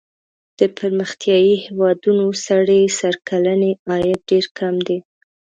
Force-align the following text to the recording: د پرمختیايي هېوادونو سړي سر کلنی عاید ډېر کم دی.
د 0.59 0.61
پرمختیايي 0.77 1.53
هېوادونو 1.65 2.25
سړي 2.45 2.81
سر 2.99 3.15
کلنی 3.29 3.71
عاید 3.89 4.19
ډېر 4.29 4.45
کم 4.59 4.75
دی. 4.87 4.97